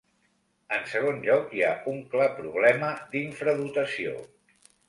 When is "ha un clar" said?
1.67-2.31